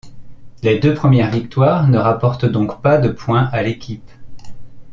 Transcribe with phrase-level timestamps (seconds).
[0.63, 4.09] Les deux premières victoires ne rapportent donc pas de points à l'équipe.